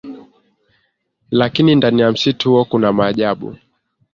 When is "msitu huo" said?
2.11-2.65